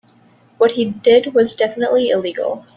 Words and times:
What 0.57 0.71
he 0.71 0.89
did 0.89 1.35
was 1.35 1.55
definitively 1.55 2.09
illegal. 2.09 2.65